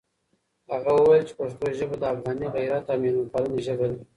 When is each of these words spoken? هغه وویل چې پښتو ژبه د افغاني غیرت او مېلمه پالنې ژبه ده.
هغه 0.71 0.91
وویل 0.97 1.23
چې 1.27 1.33
پښتو 1.39 1.65
ژبه 1.77 1.95
د 1.99 2.03
افغاني 2.13 2.47
غیرت 2.55 2.85
او 2.91 2.99
مېلمه 3.03 3.27
پالنې 3.33 3.59
ژبه 3.67 3.85
ده. 3.91 3.99